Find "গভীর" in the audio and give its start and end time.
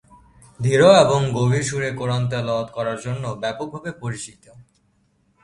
1.33-1.63